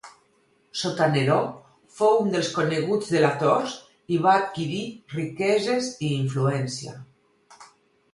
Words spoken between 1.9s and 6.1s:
fou un dels coneguts delators i va adquirir riqueses